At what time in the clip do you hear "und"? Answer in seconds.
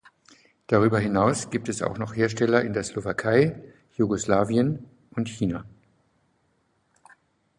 5.11-5.29